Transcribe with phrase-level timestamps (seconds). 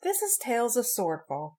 [0.00, 1.56] This is Tales of Swordfall.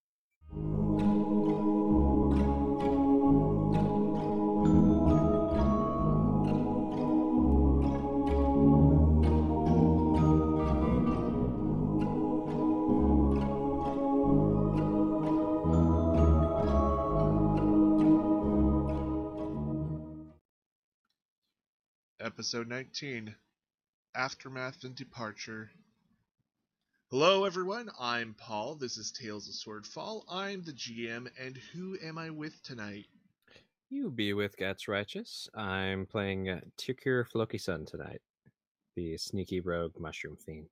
[22.22, 23.36] Episode 19
[24.16, 25.72] Aftermath and Departure.
[27.12, 27.90] Hello, everyone.
[28.00, 28.76] I'm Paul.
[28.76, 30.26] This is Tales of Swordfall.
[30.30, 33.08] I'm the GM, and who am I with tonight?
[33.90, 35.50] You be with Gats Righteous.
[35.56, 38.22] I'm playing uh, Tikir Floki Sun tonight,
[38.96, 40.68] the sneaky rogue mushroom fiend.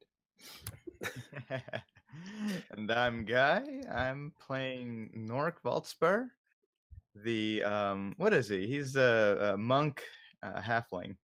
[2.69, 3.63] and I'm Guy.
[3.91, 6.27] I'm playing Nork Valtspur.
[7.15, 8.67] The um, what is he?
[8.67, 10.03] He's a, a monk,
[10.43, 11.15] uh, halfling.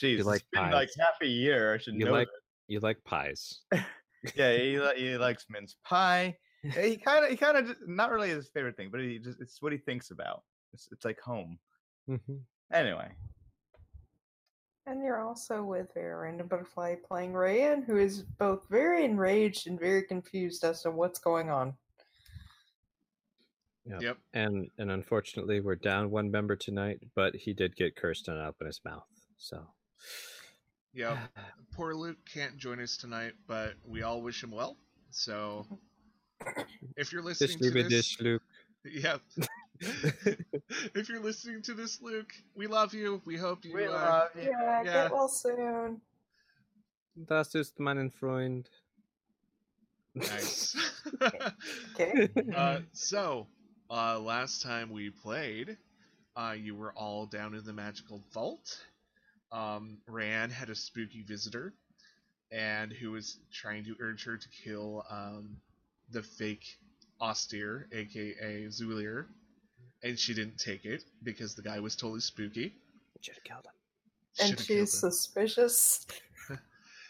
[0.00, 1.74] Jeez, You like it's been like half a year.
[1.74, 2.12] I should You know.
[2.12, 2.28] like
[2.68, 3.60] you like pies.
[4.22, 4.32] this.
[4.36, 6.36] yeah, he he likes mince pie.
[6.62, 9.60] He kind of he kind of not really his favorite thing, but he just it's
[9.60, 10.44] what he thinks about.
[10.72, 11.58] It's, it's like home.
[12.06, 12.16] hmm
[12.72, 13.10] Anyway,
[14.86, 19.78] And you're also with Very Random Butterfly playing Rayan, who is both very enraged and
[19.78, 21.74] very confused as to what's going on.
[23.84, 24.02] Yep.
[24.02, 24.18] Yep.
[24.34, 28.56] And and unfortunately, we're down one member tonight, but he did get cursed and up
[28.60, 29.02] in his mouth.
[29.36, 29.66] So
[30.94, 31.18] Yep.
[31.72, 34.76] Poor Luke can't join us tonight, but we all wish him well.
[35.10, 35.66] So,
[36.96, 38.42] if you're dish listening to Libby this, dish Luke.
[38.84, 39.20] yep.
[39.80, 43.20] if you're listening to this, Luke, we love you.
[43.24, 43.74] We hope you.
[43.74, 44.50] we uh, love you.
[44.50, 45.02] Yeah, Yeah.
[45.04, 46.00] get well soon.
[47.16, 48.68] Das ist mein Freund.
[50.14, 50.76] Nice.
[51.94, 52.28] Okay.
[52.56, 53.46] uh, so,
[53.90, 55.76] uh, last time we played,
[56.36, 58.78] uh, you were all down in the magical vault.
[59.52, 61.74] Um, Ran had a spooky visitor,
[62.50, 65.56] and who was trying to urge her to kill um,
[66.10, 66.64] the fake
[67.20, 69.26] austere, aka Zulir,
[70.02, 72.72] and she didn't take it because the guy was totally spooky.
[73.20, 73.72] Should have killed him.
[74.40, 75.10] and Should've killed she's him.
[75.10, 76.06] suspicious.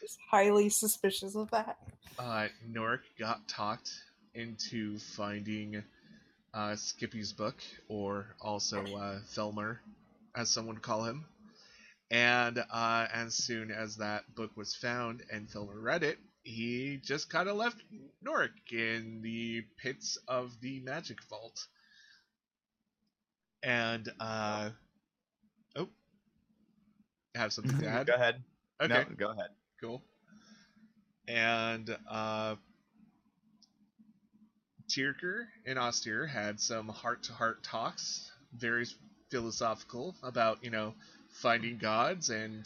[0.01, 1.79] She's highly suspicious of that.
[2.19, 3.89] uh, Norik got talked
[4.35, 5.83] into finding
[6.53, 7.55] uh, Skippy's book,
[7.89, 9.79] or also uh, Felmer,
[10.35, 11.25] as someone would call him.
[12.13, 17.31] And uh, as soon as that book was found and Felmer read it, he just
[17.31, 17.83] kind of left
[18.25, 21.67] Norik in the pits of the magic vault.
[23.63, 24.71] And, uh,
[25.77, 25.89] oh,
[27.35, 28.09] have something to add?
[28.09, 28.43] Go ahead.
[28.81, 29.07] Okay.
[29.09, 29.51] No, go ahead.
[29.81, 30.03] Cool.
[31.29, 32.57] And uh
[34.89, 38.87] Tierker and Austere had some heart to heart talks, very
[39.31, 40.95] philosophical about, you know,
[41.33, 42.65] finding gods and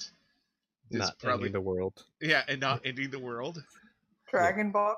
[0.90, 2.04] this Not probably ending the world.
[2.20, 3.62] Yeah, and not ending the world.
[4.30, 4.96] Dragon Ball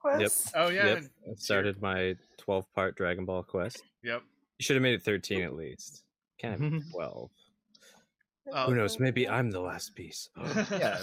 [0.00, 0.52] Quest.
[0.54, 0.86] Oh yeah.
[0.86, 0.98] Yep.
[0.98, 3.82] and- I started my 12 part Dragon Ball quest.
[4.04, 4.22] Yep.
[4.58, 6.04] You should have made it 13 at least.
[6.40, 7.30] Can't have 12.
[8.50, 8.66] Oh.
[8.66, 8.98] Who knows?
[8.98, 10.28] Maybe I'm the last piece.
[10.36, 10.98] Oh, yeah.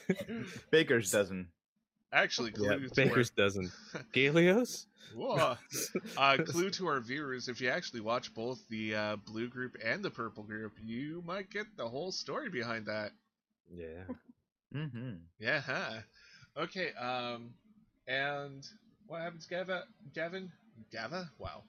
[0.70, 1.48] Baker's dozen.
[2.14, 3.72] Actually, yeah, clue to Baker's dozen.
[4.14, 4.86] Galios?
[5.16, 5.56] our, Whoa.
[6.16, 10.02] uh, clue to our viewers: if you actually watch both the uh, blue group and
[10.02, 13.10] the purple group, you might get the whole story behind that.
[13.68, 14.14] Yeah.
[14.72, 15.14] Mm-hmm.
[15.40, 15.60] Yeah.
[15.60, 15.94] Huh.
[16.56, 16.92] Okay.
[16.92, 17.50] Um,
[18.06, 18.64] and
[19.08, 19.82] what happens, Gavin?
[20.14, 20.52] Gavin?
[20.92, 21.28] Gava?
[21.38, 21.64] Wow.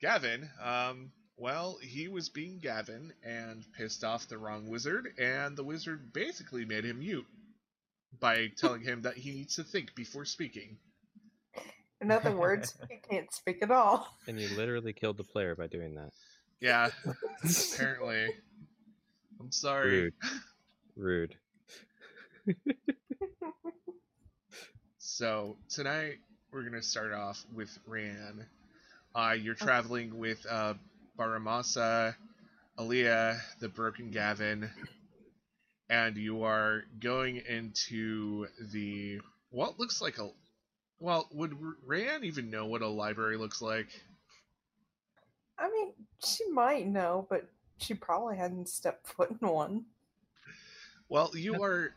[0.00, 0.48] Gavin.
[0.62, 1.10] Um.
[1.36, 6.64] Well, he was being Gavin and pissed off the wrong wizard, and the wizard basically
[6.64, 7.26] made him mute
[8.20, 10.76] by telling him that he needs to think before speaking.
[12.00, 14.16] In other words, he can't speak at all.
[14.26, 16.12] And you literally killed the player by doing that.
[16.60, 16.90] Yeah.
[17.74, 18.28] apparently.
[19.40, 20.12] I'm sorry.
[20.12, 20.14] Rude.
[20.96, 21.36] Rude.
[24.98, 26.18] So tonight
[26.52, 28.46] we're gonna start off with Ran.
[29.14, 30.74] Uh, you're traveling with uh,
[31.18, 32.14] Baramasa,
[32.78, 34.70] Aaliyah, the Broken Gavin,
[35.90, 40.30] and you are going into the what looks like a.
[41.00, 41.56] Well, would
[41.86, 43.86] Ran even know what a library looks like?
[45.58, 45.92] I mean,
[46.24, 47.48] she might know, but
[47.78, 49.84] she probably hadn't stepped foot in one.
[51.08, 51.92] Well, you are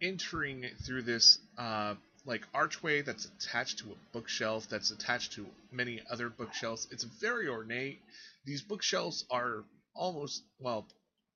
[0.00, 6.00] entering through this uh, like archway that's attached to a bookshelf that's attached to many
[6.10, 6.88] other bookshelves.
[6.90, 8.00] It's very ornate.
[8.44, 9.64] These bookshelves are
[9.94, 10.86] almost well,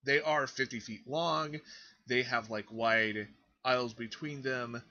[0.04, 1.60] they are 50 feet long.
[2.06, 3.28] They have like wide
[3.64, 4.82] aisles between them.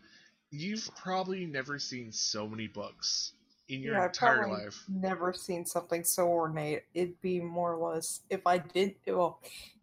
[0.50, 3.34] You've probably never seen so many books
[3.69, 4.84] in your Yeah, I've entire probably life.
[4.90, 6.84] Never seen something so ornate.
[6.94, 8.96] It'd be more or less if I did.
[9.08, 9.40] Well,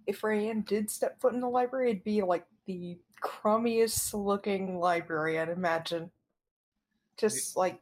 [0.06, 5.38] if Rayanne did step foot in the library, it'd be like the crummiest looking library
[5.38, 6.10] I'd imagine.
[7.16, 7.80] Just like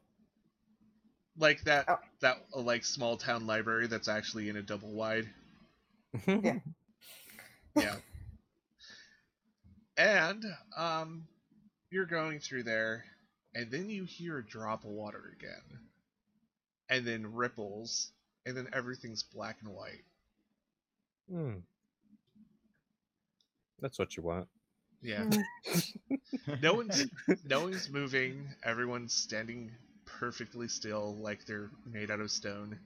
[1.37, 1.97] like that Oh.
[2.21, 5.29] that uh, like small town library that's actually in a double wide.
[6.25, 6.59] Yeah.
[7.75, 7.95] Yeah.
[9.97, 10.45] And
[10.77, 11.23] um
[11.89, 13.05] you're going through there
[13.55, 15.79] and then you hear a drop of water again.
[16.89, 18.11] And then ripples
[18.45, 20.03] and then everything's black and white.
[21.29, 21.59] Hmm.
[23.81, 24.47] That's what you want.
[25.01, 25.23] Yeah.
[25.25, 25.43] Mm,
[26.61, 27.05] No one's
[27.45, 28.47] no one's moving.
[28.63, 29.71] Everyone's standing
[30.05, 32.79] perfectly still like they're made out of stone.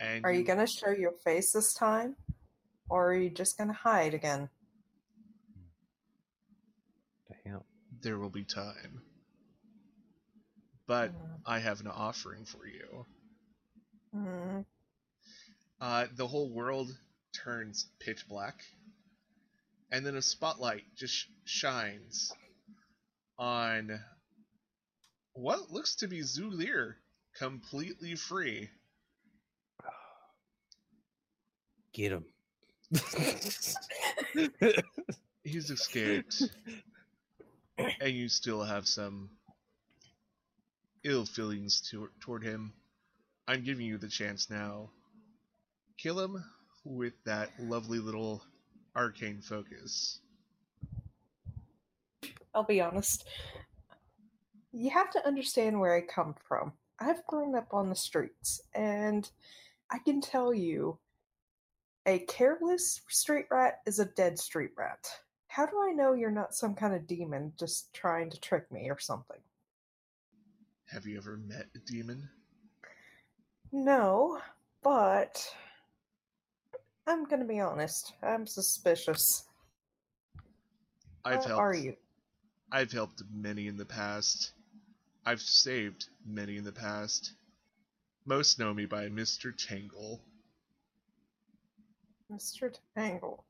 [0.00, 2.16] And Are you gonna show your face this time?
[2.88, 4.48] Or are you just gonna hide again?
[8.02, 9.02] There will be time.
[10.86, 13.06] But Mm, I have an offering for you.
[14.14, 14.64] mm,
[15.80, 16.96] Uh, the whole world
[17.32, 18.62] turns pitch black,
[19.90, 22.36] and then a spotlight just shines
[23.38, 24.00] on
[25.34, 26.96] what looks to be Zulir,
[27.34, 28.70] completely free.
[31.92, 32.24] Get him.
[35.44, 36.50] He's escaped,
[38.00, 39.30] and you still have some
[41.04, 42.72] ill feelings to- toward him.
[43.48, 44.90] I'm giving you the chance now.
[45.96, 46.44] Kill him
[46.84, 48.42] with that lovely little
[48.96, 50.20] arcane focus.
[52.54, 53.26] I'll be honest.
[54.72, 56.72] You have to understand where I come from.
[56.98, 59.28] I've grown up on the streets, and
[59.90, 60.98] I can tell you
[62.06, 65.06] a careless street rat is a dead street rat.
[65.50, 68.88] How do I know you're not some kind of demon just trying to trick me
[68.88, 69.40] or something?
[70.92, 72.28] Have you ever met a demon?
[73.72, 74.40] No,
[74.80, 75.44] but
[77.04, 78.12] I'm gonna be honest.
[78.22, 79.48] I'm suspicious.
[81.24, 81.60] I've How helped.
[81.60, 81.96] are you?
[82.70, 84.52] I've helped many in the past.
[85.26, 87.32] I've saved many in the past.
[88.24, 89.52] Most know me by Mr.
[89.52, 90.20] Tangle.
[92.30, 92.72] Mr.
[92.94, 93.44] Tangle.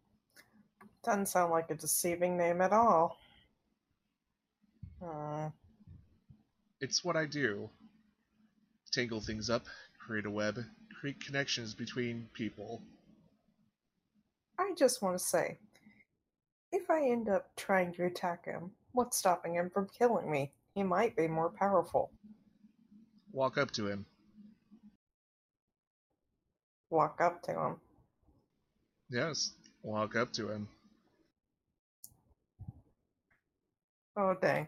[1.02, 3.18] Doesn't sound like a deceiving name at all.
[5.02, 5.46] Hmm.
[6.80, 7.70] It's what I do.
[8.92, 9.64] Tangle things up,
[9.98, 10.58] create a web,
[10.98, 12.82] create connections between people.
[14.58, 15.58] I just want to say,
[16.72, 20.52] if I end up trying to attack him, what's stopping him from killing me?
[20.74, 22.10] He might be more powerful.
[23.32, 24.04] Walk up to him.
[26.90, 27.76] Walk up to him.
[29.08, 29.52] Yes,
[29.82, 30.68] walk up to him.
[34.16, 34.66] Oh, dang.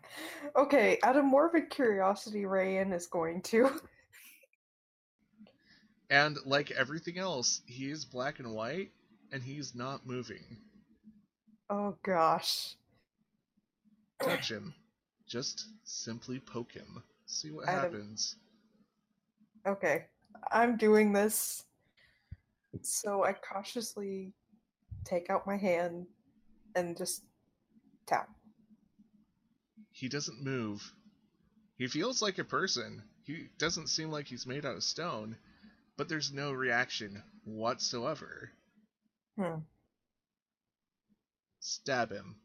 [0.56, 3.70] Okay, out of morbid curiosity, Rayan is going to.
[6.10, 8.90] And like everything else, he is black and white,
[9.32, 10.58] and he's not moving.
[11.70, 12.74] Oh, gosh.
[14.22, 14.74] Touch him.
[15.26, 17.02] Just simply poke him.
[17.24, 17.92] See what Adam.
[17.92, 18.36] happens.
[19.66, 20.04] Okay,
[20.50, 21.64] I'm doing this.
[22.82, 24.34] So I cautiously
[25.04, 26.06] take out my hand
[26.74, 27.22] and just
[28.06, 28.28] tap.
[29.92, 30.92] He doesn't move.
[31.76, 33.02] He feels like a person.
[33.24, 35.36] He doesn't seem like he's made out of stone,
[35.96, 38.50] but there's no reaction whatsoever.
[39.38, 39.60] Hmm.
[41.60, 42.36] Stab him.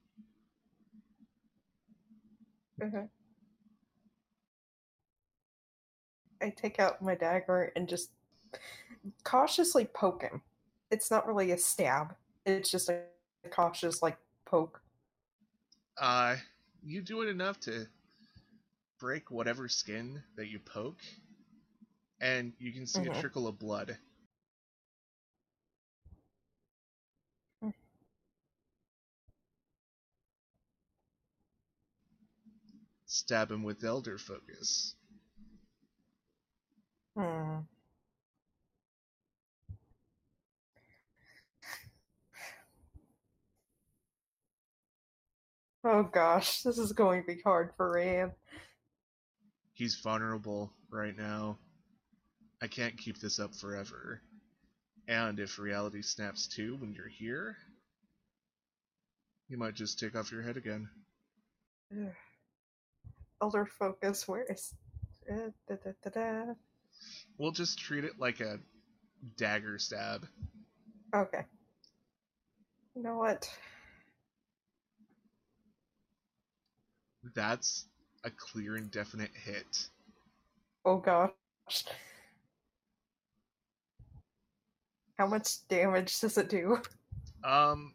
[2.82, 3.06] Okay.
[6.42, 8.12] I take out my dagger and just
[9.24, 10.42] cautiously poke him.
[10.92, 12.16] It's not really a stab.
[12.46, 13.02] It's just a
[13.50, 14.82] cautious like poke.
[15.98, 16.36] Uh,
[16.88, 17.88] you do it enough to
[19.00, 21.02] break whatever skin that you poke,
[22.20, 23.20] and you can see a Mhm.
[23.20, 23.98] trickle of blood.
[33.08, 34.96] Stab him with Elder Focus.
[37.16, 37.68] Hmm.
[45.90, 48.34] Oh gosh, this is going to be hard for Ram.
[49.74, 51.60] He's vulnerable right now.
[52.62, 54.22] I can't keep this up forever.
[55.08, 57.56] And if reality snaps too when you're here,
[59.48, 60.90] you might just take off your head again.
[61.94, 62.12] Ugh.
[63.42, 64.74] Elder focus, where is.
[65.32, 66.54] Uh, da, da, da.
[67.38, 68.60] We'll just treat it like a
[69.38, 70.28] dagger stab.
[71.16, 71.46] Okay.
[72.94, 73.50] You know what?
[77.36, 77.86] That's
[78.24, 79.90] a clear and definite hit.
[80.86, 81.32] Oh gosh.
[85.18, 86.80] How much damage does it do?
[87.44, 87.94] Um,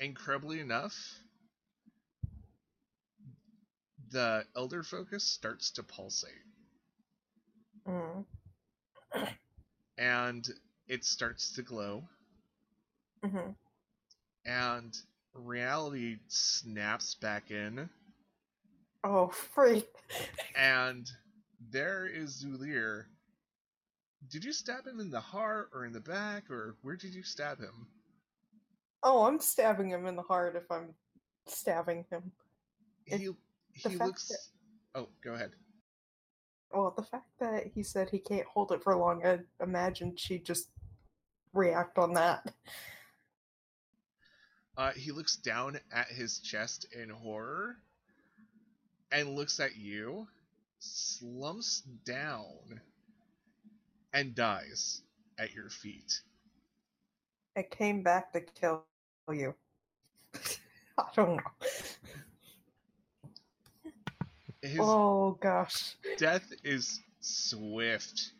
[0.00, 0.94] incredibly enough,
[4.10, 6.30] the Elder Focus starts to pulsate.
[7.88, 8.24] Mm.
[9.96, 10.48] and
[10.88, 12.04] it starts to glow,
[13.24, 13.50] Mm-hmm.
[14.44, 14.96] and
[15.34, 17.88] reality snaps back in,
[19.04, 19.86] Oh, freak.
[20.56, 21.08] and
[21.70, 23.04] there is Zulir.
[24.30, 27.22] Did you stab him in the heart or in the back, or where did you
[27.22, 27.86] stab him?
[29.02, 30.92] Oh, I'm stabbing him in the heart if I'm
[31.46, 32.32] stabbing him.
[33.04, 33.28] He
[33.72, 34.28] he looks.
[34.28, 34.38] that-
[34.94, 35.52] Oh, go ahead.
[36.72, 40.44] Well, the fact that he said he can't hold it for long, I imagined she'd
[40.44, 40.70] just
[41.54, 42.52] react on that.
[44.76, 47.76] Uh, he looks down at his chest in horror,
[49.10, 50.26] and looks at you,
[50.78, 52.80] slumps down,
[54.12, 55.02] and dies
[55.38, 56.20] at your feet.
[57.56, 58.84] I came back to kill
[59.32, 59.54] you.
[60.98, 61.42] I don't know.
[64.62, 65.94] His Oh gosh.
[66.16, 68.32] death is swift.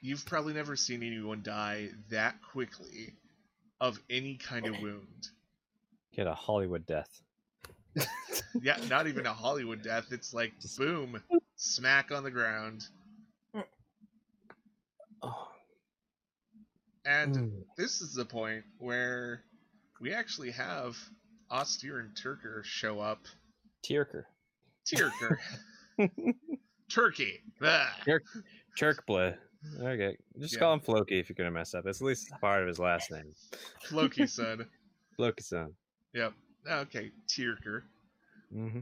[0.00, 3.14] You've probably never seen anyone die that quickly
[3.80, 5.28] of any kind of wound.
[6.14, 7.20] Get a Hollywood death.
[8.62, 10.12] Yeah, not even a Hollywood death.
[10.12, 11.22] It's like Just- boom,
[11.56, 12.86] smack on the ground.
[15.22, 15.48] Oh.
[17.04, 17.64] And Mm.
[17.76, 19.44] this is the point where
[20.00, 20.96] we actually have
[21.50, 23.26] Austere and Turker show up.
[23.82, 24.24] Tierker.
[24.86, 25.36] Tierker.
[26.88, 27.42] Turkey.
[28.78, 29.38] Chirkbla.
[29.78, 30.16] Okay.
[30.38, 30.58] Just Yeah.
[30.60, 31.86] call him Floki if you're gonna mess up.
[31.86, 33.32] It's at least part of his last name.
[33.84, 34.68] Floki son.
[35.16, 35.74] Floki son.
[36.14, 36.32] Yep.
[36.68, 37.82] Okay, Tierker.
[38.54, 38.80] Mm-hmm.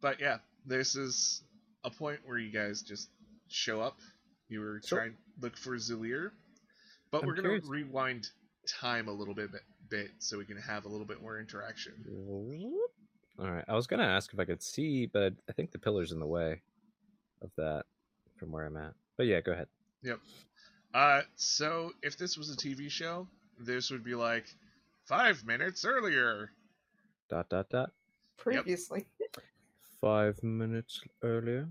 [0.00, 1.42] But yeah, this is
[1.84, 3.08] a point where you guys just
[3.48, 3.98] show up.
[4.48, 6.30] You were So- trying to look for Zulir.
[7.10, 8.28] But I'm we're gonna rewind
[8.66, 9.50] time a little bit,
[9.88, 11.94] bit so we can have a little bit more interaction.
[13.38, 13.64] All right.
[13.68, 16.26] I was gonna ask if I could see, but I think the pillar's in the
[16.26, 16.62] way
[17.42, 17.84] of that
[18.36, 18.94] from where I'm at.
[19.16, 19.68] But yeah, go ahead.
[20.02, 20.20] Yep.
[20.94, 24.46] Uh, so if this was a TV show, this would be like
[25.06, 26.50] five minutes earlier.
[27.28, 27.90] Dot dot dot.
[28.36, 29.06] Previously.
[30.00, 31.68] Five minutes earlier.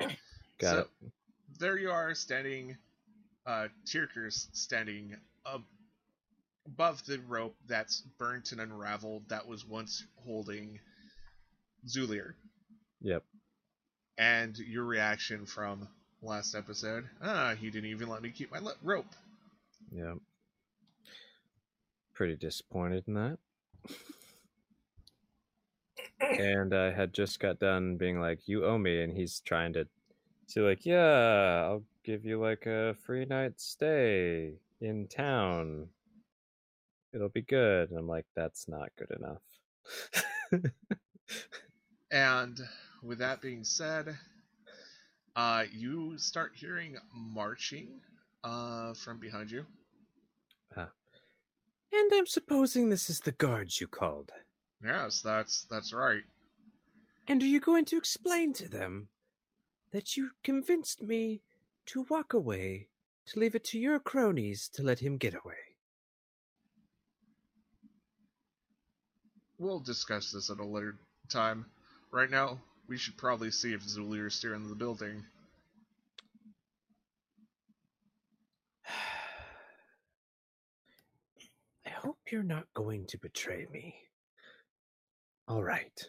[0.00, 0.16] Got
[0.60, 1.12] so it.
[1.58, 2.76] there you are standing,
[3.46, 5.62] uh, Tierker's standing ab-
[6.66, 10.80] above the rope that's burnt and unraveled that was once holding
[11.86, 12.34] Zulir.
[13.00, 13.22] Yep.
[14.18, 15.88] And your reaction from
[16.20, 19.14] last episode, ah, he didn't even let me keep my le- rope.
[19.92, 20.18] Yep.
[22.18, 23.38] Pretty disappointed in that.
[26.20, 29.86] and I had just got done being like, "You owe me," and he's trying to
[30.48, 35.90] say like, "Yeah, I'll give you like a free night stay in town.
[37.12, 39.42] It'll be good." And I'm like, "That's not good enough."
[42.10, 42.58] And
[43.02, 44.16] with that being said,
[45.36, 48.00] uh, you start hearing marching
[48.42, 49.66] uh, from behind you.
[51.92, 54.32] And I'm supposing this is the guards you called.
[54.84, 56.22] Yes, that's that's right.
[57.26, 59.08] And are you going to explain to them
[59.92, 61.42] that you convinced me
[61.86, 62.88] to walk away,
[63.26, 65.54] to leave it to your cronies to let him get away?
[69.58, 70.94] We'll discuss this at a later
[71.28, 71.66] time.
[72.12, 75.24] Right now, we should probably see if Zulir is still in the building.
[81.84, 83.94] I hope you're not going to betray me.
[85.46, 86.06] All right.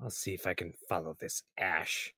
[0.00, 2.14] I'll see if I can follow this ash.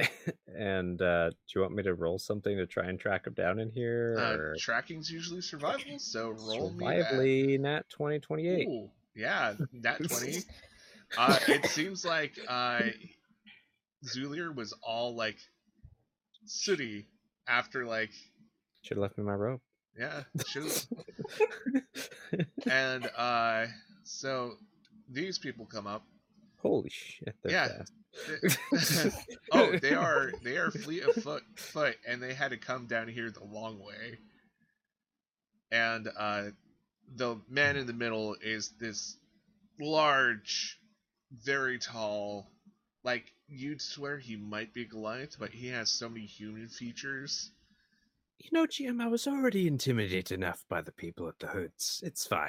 [0.46, 3.58] and uh, do you want me to roll something to try and track him down
[3.58, 4.16] in here?
[4.18, 7.08] Uh, or tracking's usually survival, so roll me that.
[7.08, 8.68] survivably nat 2028.
[8.68, 10.38] Ooh, yeah, that twenty.
[11.18, 12.82] uh, it seems like uh,
[14.04, 15.38] Zulir was all like
[16.44, 17.08] sooty
[17.48, 18.10] after like
[18.82, 19.62] Should have left me my rope.
[19.98, 20.70] Yeah, should
[22.70, 23.66] and uh,
[24.04, 24.52] so
[25.10, 26.04] these people come up.
[26.60, 27.82] Holy shit, Yeah.
[29.52, 33.06] oh, they are they are fleet of foot foot, and they had to come down
[33.08, 34.18] here the long way.
[35.70, 36.44] And uh,
[37.14, 39.16] the man in the middle is this
[39.78, 40.78] large,
[41.44, 42.50] very tall,
[43.04, 47.50] like you'd swear he might be Goliath, but he has so many human features.
[48.38, 52.02] You know, Jim, I was already intimidated enough by the people at the hoods.
[52.04, 52.48] It's fine.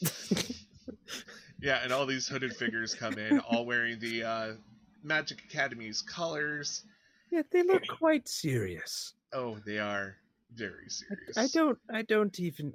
[1.62, 4.52] Yeah, and all these hooded figures come in, all wearing the uh,
[5.02, 6.84] Magic Academy's colors.
[7.30, 9.12] yeah, they look quite serious.
[9.32, 10.16] Oh, they are
[10.54, 11.36] very serious.
[11.36, 11.78] I don't.
[11.92, 12.72] I don't even.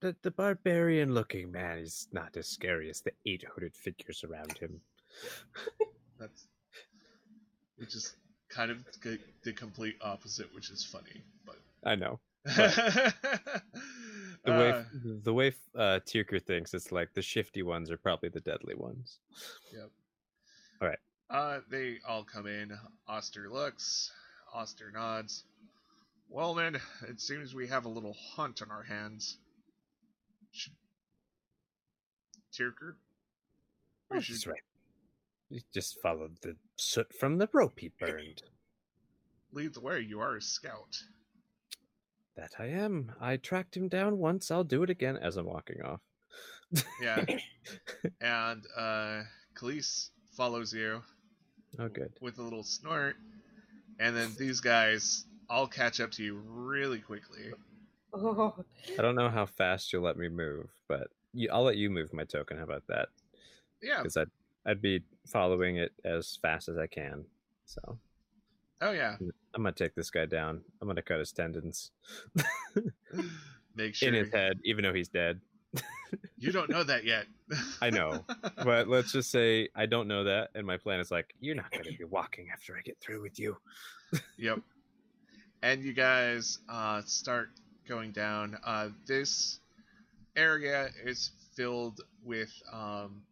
[0.00, 4.58] The the barbarian looking man is not as scary as the eight hooded figures around
[4.58, 4.80] him.
[6.18, 6.48] That's
[7.78, 8.16] we just
[8.48, 8.78] kind of
[9.44, 11.22] the complete opposite, which is funny.
[11.46, 11.57] But
[11.88, 12.20] I know.
[12.44, 13.12] the
[14.46, 14.84] way
[15.22, 19.18] the way uh, Tierker thinks, it's like the shifty ones are probably the deadly ones.
[19.72, 19.90] Yep.
[20.82, 20.98] All right.
[21.30, 22.76] Uh, they all come in.
[23.08, 24.12] Austere looks.
[24.54, 25.44] Austere nods.
[26.28, 26.78] Well, then,
[27.08, 29.38] it seems we have a little hunt on our hands.
[30.52, 30.74] Should...
[32.52, 32.96] Tierker?
[34.10, 34.60] We Oh, should- That's right.
[35.48, 38.42] You just followed the soot from the rope he burned.
[39.52, 40.00] lead the way.
[40.00, 41.02] You are a scout.
[42.38, 43.10] That I am.
[43.20, 44.52] I tracked him down once.
[44.52, 46.00] I'll do it again as I'm walking off.
[47.02, 47.24] Yeah.
[48.20, 49.22] and uh,
[49.56, 51.02] Khalees follows you
[51.80, 52.12] Oh, good.
[52.20, 53.16] with a little snort,
[53.98, 57.52] and then these guys all catch up to you really quickly.
[58.14, 58.54] Oh,
[58.96, 62.12] I don't know how fast you'll let me move, but you, I'll let you move
[62.12, 62.56] my token.
[62.56, 63.08] How about that?
[63.82, 63.98] Yeah.
[63.98, 64.30] Because I'd
[64.64, 67.24] I'd be following it as fast as I can.
[67.66, 67.98] So
[68.80, 69.16] Oh yeah.
[69.58, 70.60] I'm gonna take this guy down.
[70.80, 71.90] I'm gonna cut his tendons
[73.74, 75.40] Make sure in his head, even though he's dead.
[76.38, 77.26] you don't know that yet.
[77.82, 78.24] I know,
[78.62, 81.72] but let's just say I don't know that, and my plan is like, you're not
[81.72, 83.56] gonna be walking after I get through with you.
[84.38, 84.60] Yep.
[85.62, 87.50] And you guys uh, start
[87.86, 88.56] going down.
[88.64, 89.58] Uh, this
[90.36, 92.52] area is filled with.
[92.72, 93.22] Um,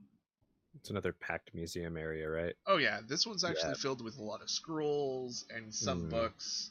[0.86, 2.54] It's another packed museum area, right?
[2.68, 3.74] oh yeah, this one's actually Yeah.
[3.74, 6.10] filled with a lot of scrolls and some Mm.
[6.10, 6.70] books,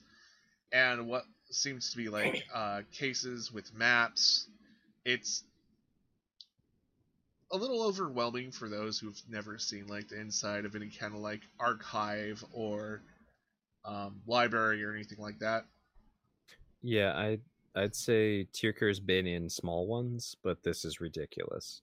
[0.72, 4.48] and what seems to be like uh, cases with maps.
[5.04, 5.44] It's
[7.52, 11.20] a little overwhelming for those who've never seen like the inside of any kind of
[11.20, 13.02] like archive or
[13.84, 15.66] um, library or anything like that.
[16.82, 17.40] Yeah, I
[17.76, 21.82] I'd say Tierker's been in small ones, but this is ridiculous.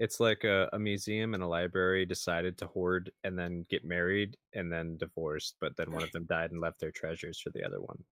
[0.00, 4.36] It's like a, a museum and a library decided to hoard and then get married
[4.54, 7.64] and then divorced, but then one of them died and left their treasures for the
[7.64, 8.02] other one.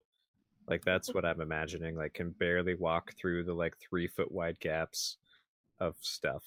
[0.68, 1.96] Like that's what I'm imagining.
[1.96, 5.16] Like can barely walk through the like three foot wide gaps
[5.81, 6.44] of stuff.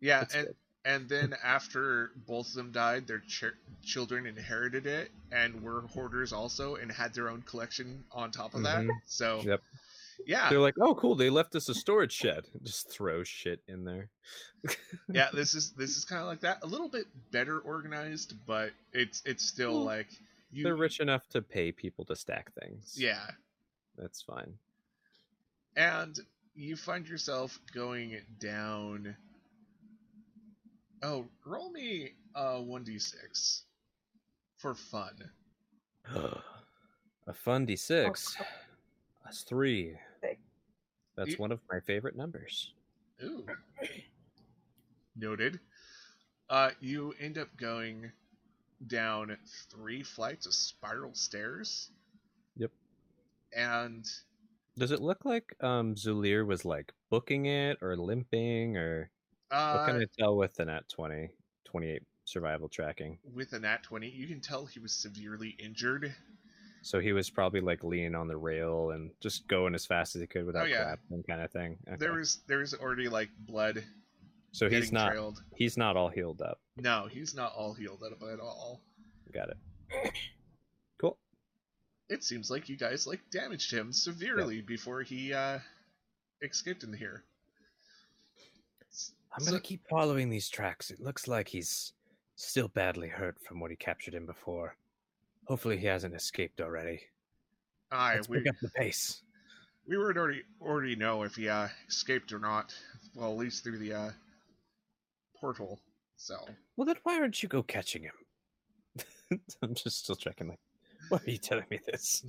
[0.00, 0.56] Yeah, It's and good.
[0.84, 6.32] and then after both of them died, their ch- children inherited it and were hoarders
[6.32, 8.84] also, and had their own collection on top of that.
[8.84, 9.00] Mhm.
[9.06, 9.62] So Yep.
[10.26, 12.46] Yeah, They're like, oh cool, they left us a storage shed.
[12.62, 14.08] Just throw shit in there.
[15.12, 16.58] yeah, this is this is kind of like that.
[16.62, 20.08] A little bit better organized, but it's it's still Well, like
[20.50, 20.64] you.
[20.64, 22.94] They're rich enough to pay people to stack things.
[22.96, 23.26] Yeah,
[23.96, 24.54] That's fine.
[25.76, 26.18] and
[26.54, 29.14] you find yourself going down.
[31.02, 33.64] Oh, roll me uh one d six
[34.56, 35.12] for fun.
[36.14, 38.36] a fun d6.
[38.40, 38.44] Oh,
[39.26, 39.98] That's three.
[41.16, 42.72] That's You- one of my favorite numbers.
[43.24, 43.44] Ooh.
[45.16, 45.58] Noted.
[46.48, 48.12] Uh, you end up going
[48.86, 49.36] down
[49.70, 51.90] three flights of spiral stairs.
[52.56, 52.70] Yep.
[53.56, 54.06] And
[54.76, 59.10] Does it look like um Zulir was like booking it or limping or
[59.48, 61.30] what uh, can I tell with the nat 20,
[61.64, 63.18] 28 survival tracking?
[63.34, 66.14] with a nat 20, you can tell he was severely injured.
[66.86, 70.20] So he was probably like leaning on the rail and just going as fast as
[70.20, 70.82] he could without Oh, yeah.
[70.84, 71.76] collapsing kind of thing.
[71.88, 71.96] Okay.
[71.98, 73.82] There was there's already like blood
[74.52, 75.42] so he's not trailed.
[75.56, 76.60] he's not all healed up.
[76.76, 78.82] No, he's not all healed up at all.
[79.32, 79.56] Got it.
[80.98, 81.18] Cool.
[82.08, 85.58] It seems like you guys like damaged him severely before he uh
[86.40, 87.24] escaped in here.
[89.34, 90.92] I'm So- gonna keep following these tracks.
[90.92, 91.94] It looks like he's
[92.36, 94.76] still badly hurt from what he captured him before.
[95.46, 97.00] Hopefully, he hasn't escaped already.
[97.92, 99.22] Aye, Let's we pick up the pace.
[99.86, 102.74] we would already already know if he uh, escaped or not.
[103.14, 104.10] Well, at least through the uh,
[105.36, 105.80] portal.
[106.16, 106.36] So
[106.76, 109.40] Well, then why aren't you go catching him?
[109.62, 110.48] I'm just still checking.
[110.48, 110.60] Like,
[111.08, 112.24] why are you telling me this?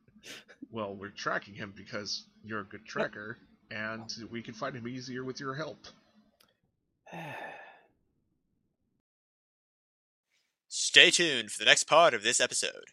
[0.70, 3.38] well, we're tracking him because you're a good tracker,
[3.70, 5.86] and we can find him easier with your help.
[10.94, 12.90] Stay tuned for the next part of this episode.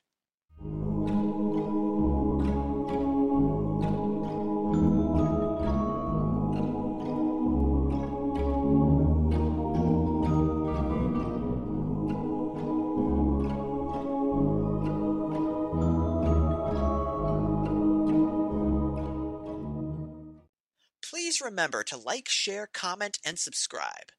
[21.04, 24.14] Please remember to like, share, comment, and subscribe.